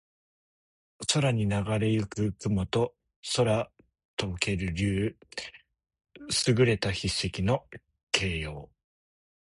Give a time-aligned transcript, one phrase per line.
[1.09, 2.95] 空にながれ行く雲と
[3.35, 3.71] 空
[4.19, 5.15] 翔ける竜。
[6.15, 7.67] 能書（すぐれた筆跡）の
[8.11, 8.71] 形容。